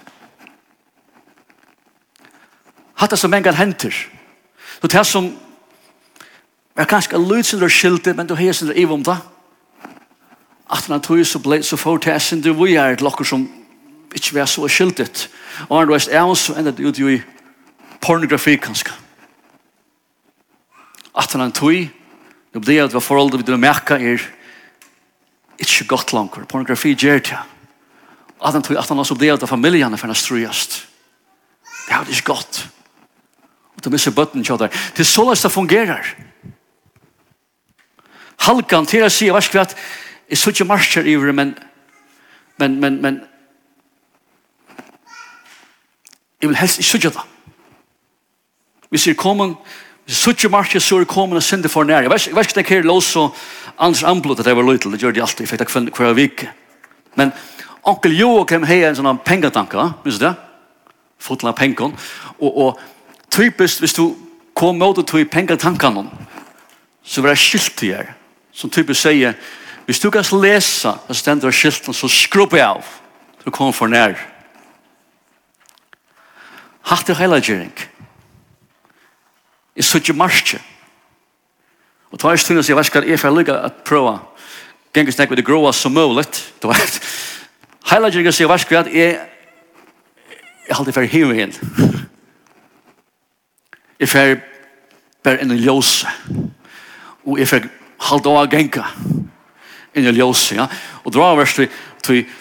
[2.96, 3.92] Hatt det som en gang henter.
[4.80, 5.28] Så det er som,
[6.76, 9.16] jeg kanskje lykke til å skilte, men du har sin i om det
[10.70, 13.46] at han tog så ble så fort til sin du vi er et lokker som
[14.14, 15.28] ikke var så skiltet
[15.68, 17.20] og han røst er så enda det ut i
[18.02, 18.94] pornografi kanskje
[21.16, 21.88] at han tog
[22.52, 24.22] det ble at hva forholdet vi du merka er
[25.58, 27.38] ikke godt langer pornografi gjør det
[28.42, 30.82] at han tog at han også ble at familien er for han strøyest
[31.86, 32.66] det er ikke godt
[33.76, 36.16] og du misser bøtten kjøter det er så løs det fungerer
[38.46, 39.72] Halkan til å si, hva skal vi at
[40.30, 41.54] Jeg så ikke marsjer i det, men,
[42.58, 43.20] men, men, men,
[46.40, 47.24] jeg vil helst ikke det.
[48.90, 49.54] Vi sier kommen,
[50.06, 52.02] hvis jeg så ikke marsjer, så er jeg kommen og synder for nær.
[52.02, 53.34] Jeg vet ikke, det er ikke lås og
[53.78, 56.14] Anders Amblod, at jeg var løytel, det gjør de alltid, jeg fikk det kvelden hver
[56.14, 56.46] vik.
[57.14, 57.32] Men
[57.82, 60.34] onkel Jo Joakim har en sånn pengetanke, minns du det?
[61.18, 61.94] Fotla pengen.
[62.38, 62.80] Og, og
[63.30, 64.14] typisk, hvis du
[64.56, 66.06] kom mot å tog pengetankene,
[67.06, 68.14] så var det skilt til her.
[68.52, 69.36] Som typisk sier,
[69.86, 72.94] Hvis du kan lese hva stender av skilten, så skrubber jeg av.
[73.44, 74.16] Du kommer for nær.
[76.86, 77.72] Hatt er heilagjering.
[79.76, 80.58] Jeg sitter i marsje.
[82.10, 84.18] Og tar jeg stund og sier, hva skal jeg for lykke at prøve?
[84.94, 86.26] Gengen snakker vi det gråa som mulig.
[86.62, 87.00] Du vet.
[87.90, 89.16] Heilagjering sier, hva skal jeg at jeg
[90.66, 91.52] jeg halte for hiver inn.
[94.00, 94.32] Jeg fer
[95.24, 96.10] bare inn i ljøse.
[97.26, 97.68] Og jeg fer
[98.08, 98.82] halte av genka.
[98.82, 99.35] Og
[99.96, 100.56] inn i ljøse.
[100.58, 100.66] Ja?
[101.04, 101.68] Og dra vers til,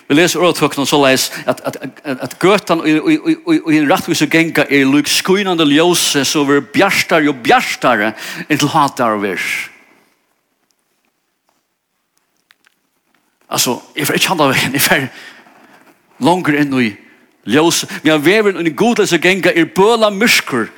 [0.07, 4.67] vi leser åretøkken så leis at, at, at, at gøtan i en rettvis og genga
[4.69, 8.13] er lyk skuinande ljøse så vi bjærstar og bjerstare
[8.47, 9.47] enn til hatar og vers.
[13.49, 15.07] Altså, jeg får ikke handla av jeg får
[16.25, 16.91] langer enn i
[17.55, 17.89] ljøse.
[18.01, 20.69] Men jeg vever en i godles og genga er bøla myrskur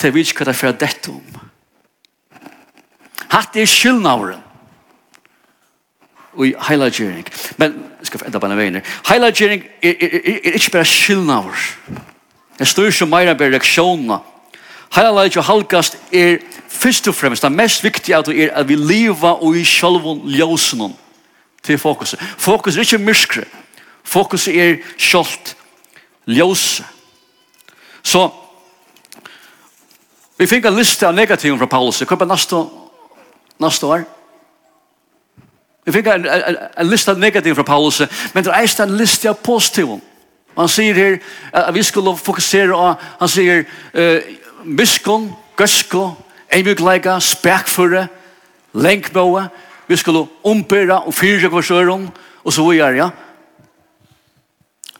[0.00, 1.40] til vi ikke hva det er for dette om.
[3.30, 4.46] Hatt er skyldnavren
[6.38, 7.26] i heilagjering.
[7.56, 8.96] Men, jeg skal enda på en veien her.
[9.08, 11.64] Heilagjering er, er, er, er ikke bare skyldnaver.
[12.58, 14.20] Det styr som meira bare reaksjonene.
[14.94, 16.38] Heilagjering og halgast er
[16.68, 20.22] først og fremst, det mest viktige av det er at vi lever og i sjølven
[20.30, 20.92] ljøsene
[21.62, 22.20] til fokuset.
[22.38, 23.44] Fokus er ikke myskre.
[24.04, 25.56] Fokus er sjølt
[26.26, 26.84] ljøse.
[28.02, 28.28] Så,
[30.40, 32.00] vi fikk en liste av negativen fra Paulus.
[32.00, 32.64] Jeg kommer næste,
[33.60, 34.06] Neste år.
[35.86, 38.02] Vi fikk en, en, en lista negativ fra Paulus,
[38.34, 40.02] men det er eist en liste av positiven.
[40.58, 41.18] Han sier her,
[41.52, 42.90] at vi skulle fokusere på,
[43.20, 43.64] han sier,
[43.94, 46.10] uh, miskon, gøsko,
[46.52, 48.08] eimugleika, spekfure,
[48.72, 49.48] lenkbåa,
[49.88, 52.08] vi skulle ombera og fyrja kvarsøren,
[52.44, 53.08] og så videre, ja.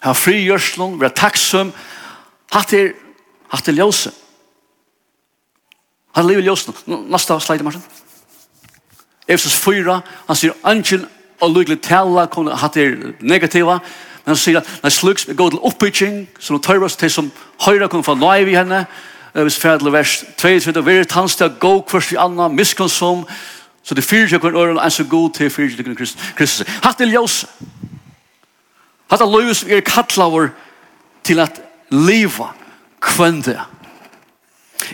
[0.00, 1.74] Her frigjørslån, vi er takksum,
[2.54, 2.94] hatt er,
[3.52, 4.12] hatt er ljøse.
[6.16, 6.72] Hatt er livet ljøse.
[6.88, 7.84] Nasta slide, Martin.
[9.30, 11.06] Efesus 4, han sier, «Angen
[11.40, 12.26] og lykkelig tala,
[12.58, 13.78] hatt er negativa,
[14.24, 17.30] men han sier at når slugs går til oppbygging, så nå tørres til som
[17.64, 18.84] høyre kunne få nøy vi henne,
[19.32, 20.72] hvis fredelig vers 22,
[21.06, 23.24] til å gå kvart i anna, miskonsum,
[23.82, 26.66] så det fyrir til hver øren, en så god til fyrir til Kristus».
[26.82, 27.46] Hatt er ljøse.
[29.10, 30.50] Hatt er ljøse, vi er kattlaver
[31.24, 32.52] til at liva
[33.00, 33.60] kvendet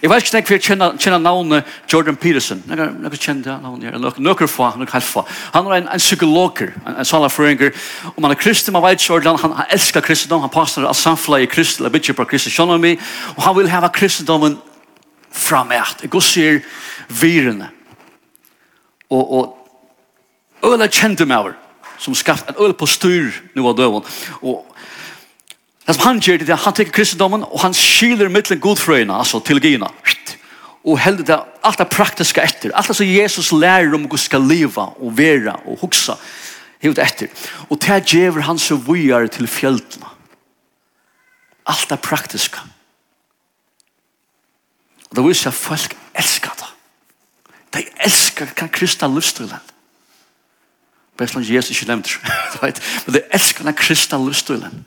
[0.02, 2.62] Jeg vet ikke hva jeg kjenner, navnet Jordan Peterson.
[2.68, 4.20] Jeg kjenner navnet her.
[4.22, 5.24] Nøkker få, nøkker helt få.
[5.54, 7.72] Han er en, en psykologer, en, en salafrøynger.
[8.16, 10.44] Om han er kristen, man vet Jordan, han, han elsker kristendom.
[10.44, 13.37] Han passer av samfunnet i kristen, eller bitte på kristen, skjønner kristendommen.
[13.37, 14.59] Og han vil ha kristendommen
[15.30, 16.02] framært.
[16.02, 16.61] Jeg går sier
[17.09, 17.70] virene.
[19.11, 21.56] Og, og øyla kjente meg over
[21.98, 24.04] som skapt en øl på styr nå av døven.
[24.42, 24.64] Og
[25.87, 29.38] Det som han gjør det, er han tar kristendommen, og han skiler mittelen godfrøyene, altså
[29.44, 29.87] teologina,
[30.87, 34.46] og heldig det alt det praktiske etter, alt det som Jesus lærer om hvordan skal
[34.46, 36.14] leve, og være, og huksa,
[36.83, 37.31] hevd etter.
[37.70, 40.11] Og det gjør han så vujer til fjöldene.
[41.66, 42.59] Alt det praktiske.
[45.11, 46.68] Og det viser at folk elsker det.
[47.75, 49.72] De elskar kan kristna livsstilen.
[51.16, 52.12] Bare sånn Jesus ikke nevnt,
[53.07, 54.85] men de elskar den kristna livsstilen.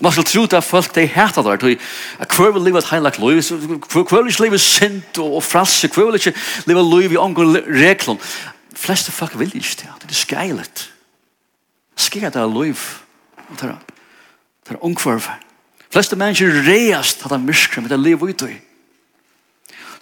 [0.00, 1.76] Man skal tro at folk de hæta der,
[2.18, 6.04] at hver vil leve et heilagt liv, hver vil ikke leve sint og frasse, hver
[6.04, 6.34] vil ikke
[6.66, 8.20] leve liv i omgående reglene.
[8.76, 10.92] Fleste folk vil ikke det, det er skeilet.
[11.96, 12.76] Skeilet er liv,
[13.48, 13.74] og det
[14.70, 15.34] er omkvarve.
[15.92, 18.54] Fleste mennesker reast at det er myskre, men det er liv ut i.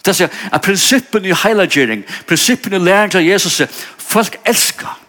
[0.05, 3.61] Det er at prinsippen i heilagjering, prinsippen i læring til Jesus,
[3.97, 4.99] folk elskar.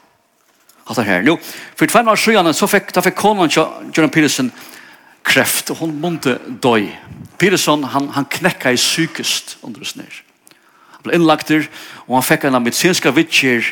[0.90, 1.22] at det her.
[1.22, 1.38] Nå,
[1.76, 4.52] for tvenn år siden, så fikk, da fikk konan John Peterson,
[5.28, 6.88] kreft, og hun måtte døy.
[7.38, 10.22] Peterson, han, han knekka i sykest under oss ned.
[10.96, 11.68] Han ble innlagt der,
[12.06, 13.68] og han fikk en av medisinska vittjer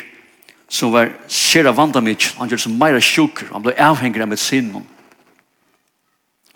[0.71, 2.29] som var sér av vandamitt.
[2.39, 4.85] Han gjør som meira sjuker, han ble avhengig av medicinen.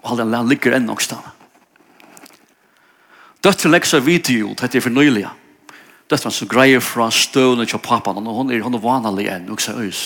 [0.01, 1.37] Og han, han ligger enn nok stedet.
[3.41, 5.31] Døtter leksa video, dette er for nøyliga.
[6.11, 9.49] Døtter han som greier fra støvnet til pappan, og hun er, hun er vanlig enn,
[9.49, 10.03] og så øys.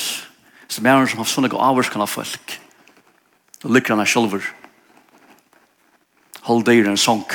[0.71, 2.55] Så mer som har sånne avvarskan av folk.
[3.65, 4.47] Og ligger han her sjølver
[6.45, 7.25] hold deg en sång.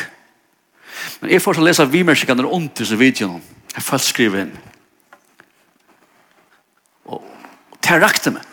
[1.20, 3.42] Men jeg får så lese vimersikene rundt disse videoene.
[3.74, 4.54] Jeg får skrive inn.
[7.06, 7.22] Og
[7.78, 8.46] det er rakt meg.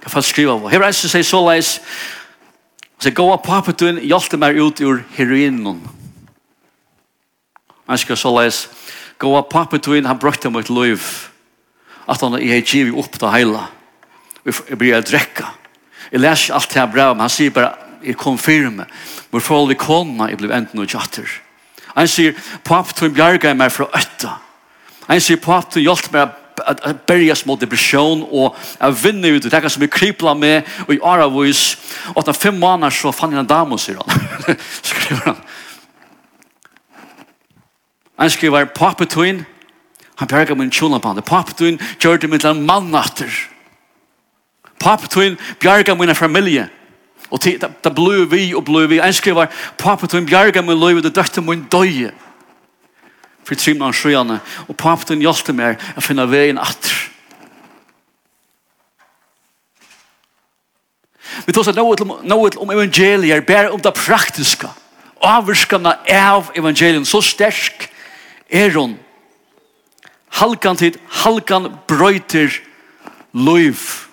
[0.00, 0.68] Jeg får skrive av.
[0.72, 1.78] Her er det seg så leis.
[3.00, 5.80] Så jeg går på papetun, hjalte meg ut ur heroinen.
[7.88, 8.66] Jeg skal så leis.
[9.20, 11.06] Gå av papetun, han brøkte meg et liv.
[12.08, 13.64] At han er givet opp det hele.
[14.44, 15.48] Jeg blir å drekke.
[16.10, 18.86] Jeg leser alt det her bra, men han sier bare, jeg kom firme.
[19.30, 21.28] Hvor forhold vi kona, jeg ble enten og tjatter.
[21.94, 24.36] Han sier, papp, du bjerga meg fra øtta.
[25.08, 26.36] Han sier, papp, du hjelp meg
[26.66, 30.94] at berja mot depresjon og jeg vinner ut det er som vi kripla med og
[30.94, 31.62] i Aravis
[32.12, 34.58] og etter fem måneder så fann jeg en dame sier han
[34.90, 35.40] skriver han
[38.20, 39.46] han skriver pappa tuin,
[40.20, 43.30] han berga min tjona på han papetuin gjør det mitt land mann natter
[45.08, 46.68] tuin bjerga min familie
[47.30, 48.98] Og det, det ble vi og ble vi.
[49.02, 52.10] En skriver, pappa tog en bjerga min løy, og det døtte min døye.
[53.46, 54.40] For trimna han sjøene.
[54.66, 56.96] Og pappa tog en hjelte mer, jeg finner veien atter.
[61.46, 64.68] Vi tar seg noe om evangeliet, bare om det praktiske.
[65.24, 67.88] Avvirskene av evangeliet, så sterk
[68.50, 68.98] er hun.
[70.40, 72.50] Halkan tid, halkan brøyter
[73.32, 73.78] løyv.
[73.78, 74.09] Løyv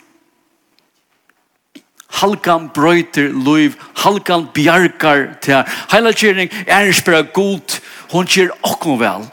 [2.08, 7.80] Halkan brøyter luiv, halkan bjarkar til Heila kjering er ikke bare god,
[8.12, 9.28] hun kjer okkom vel.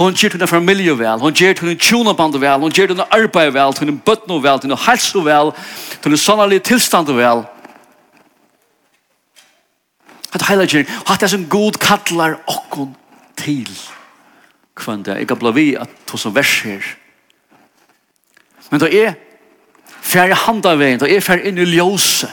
[0.00, 3.74] Hon kjer til familie vel, hon kjer til tjonaband vel, hon kjer til arbeid vel,
[3.76, 5.52] til bøtno vel, til helse vel,
[6.00, 7.44] til sannelig tilstand vel.
[10.32, 12.94] Hatt heila kjering, hatt er som god kallar okkom
[13.36, 13.68] til
[14.78, 15.04] kvann.
[15.06, 16.86] Jeg kan bli vi at to som vers her.
[18.70, 19.18] Men da er
[20.02, 22.30] fer handa veien, da er fer inn i ljøse.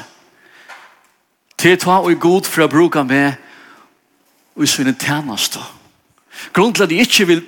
[1.57, 3.37] Til ta og god for å bruke meg
[4.57, 5.61] og i sinne tjeneste.
[6.53, 7.43] Grunnen til at jeg ikke vil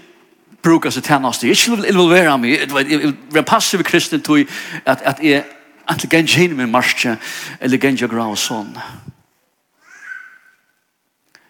[0.64, 4.48] bruke seg tjeneste, jeg ikke vil involvere meg, jeg vil være passiv kristen til
[4.86, 5.46] at, at jeg
[5.90, 7.18] ikke kan kjenne min marsje,
[7.62, 8.76] eller kan grav og sånn.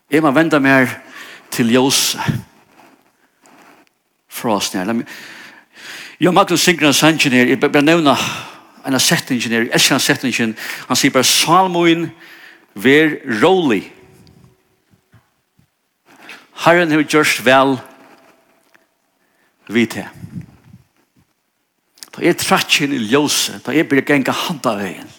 [0.10, 0.90] Jeg må vende meg
[1.52, 2.20] til ljøse
[4.30, 4.94] for oss nær.
[6.42, 8.24] ikke synge en sannsyn her, jeg bare nevner
[8.90, 10.56] en av setningen er, jeg kjenner setningen,
[10.90, 12.10] han sier bare, Salmoen,
[12.74, 13.84] vær rolig.
[16.66, 17.78] Herren har gjort vel
[19.70, 20.08] vidt det.
[22.10, 25.12] Da er trattjen i ljøse, da er bare genga handa veien.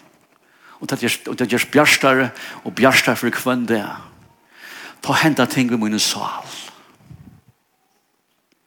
[0.80, 2.30] Og det gjørs er bjørstare
[2.64, 3.84] og bjørstare for kvann det.
[5.00, 6.48] Da hender ting i min sal.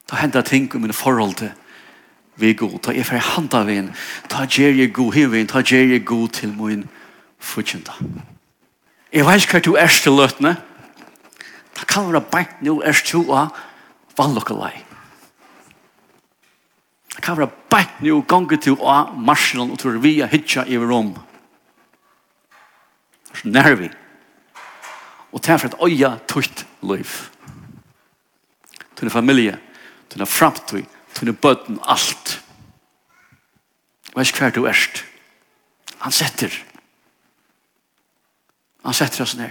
[0.10, 1.52] Da hender ting i min forhold til
[2.36, 2.80] vi god.
[2.82, 3.94] Ta jeg fyrir handa vi inn,
[4.30, 5.48] Ta gjer jeg god hivin.
[5.48, 6.88] Ta gjer jeg god til min
[7.40, 7.94] fudgjenda.
[9.14, 10.58] Jeg veis hva du er til løtene,
[11.74, 13.58] Ta kan være beint nu til å av
[14.18, 14.74] vannlokkalai.
[17.16, 20.78] Ta kan være beint nu gange til å marsjelen og tror vi er hitja i
[20.78, 21.16] rom.
[23.34, 23.90] Så nær vi.
[25.34, 27.10] Og ta for et øya tutt liv.
[28.96, 29.58] Tunne familie,
[30.10, 30.86] tunne framtid,
[31.18, 32.23] tunne bøtten, alt.
[34.16, 35.06] Vet ikke hver du erst.
[36.04, 36.54] Han setter.
[38.84, 39.50] Han setter oss ned.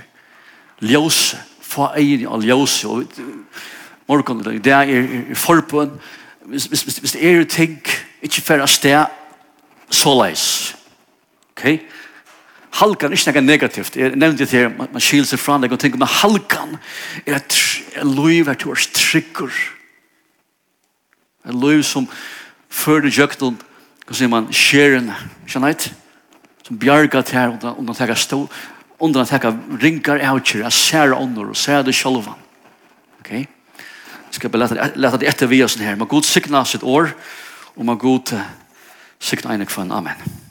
[0.81, 1.41] Ljøse.
[1.63, 2.89] Få egen av ljøse.
[2.89, 3.07] Og
[4.09, 4.93] morgen, det er,
[5.33, 5.99] i forbund.
[6.45, 7.79] Hvis, hvis, hvis hvis det er ting,
[8.23, 9.07] ikke for å sted,
[9.91, 10.47] så leis.
[11.53, 11.67] Ok?
[12.73, 13.97] Halkan er ikke noe negativt.
[13.97, 16.79] Jeg nevnte det her, man, skiler seg fra deg og tenker, men halkan
[17.27, 17.59] er et
[18.09, 19.53] liv er til oss trygger.
[21.49, 22.09] Et liv som
[22.73, 23.59] fører jøkken
[24.07, 24.51] Hva sier man?
[24.53, 25.17] Skjerene.
[25.47, 25.91] Skjønnheit?
[26.67, 28.45] Som bjarga til her under undan teka stå
[29.03, 29.51] undan teka
[29.83, 32.29] rinkar eukjer av ser ånder og ser det selv.
[33.21, 33.33] Ok?
[33.33, 35.99] Jeg skal bare lete det etter vi oss her.
[35.99, 37.11] Må god signa sitt år
[37.77, 38.37] og må god
[39.21, 39.91] signa ene kvann.
[39.91, 39.99] en.
[39.99, 40.42] Amen.